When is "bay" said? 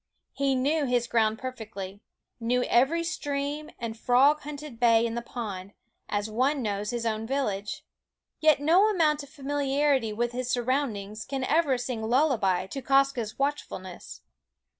4.79-5.05